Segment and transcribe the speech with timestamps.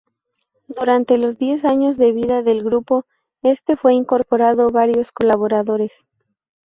[0.67, 3.05] Durante los diez años de vida del grupo,
[3.43, 6.07] este fue incorporando varios colaboradores.